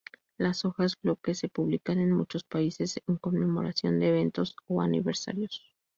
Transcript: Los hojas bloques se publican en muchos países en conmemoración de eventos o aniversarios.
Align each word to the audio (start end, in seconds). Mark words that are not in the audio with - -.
Los 0.39 0.65
hojas 0.65 0.95
bloques 0.99 1.37
se 1.37 1.47
publican 1.49 1.99
en 1.99 2.11
muchos 2.11 2.43
países 2.43 2.99
en 3.05 3.17
conmemoración 3.17 3.99
de 3.99 4.07
eventos 4.07 4.55
o 4.65 4.81
aniversarios. 4.81 5.61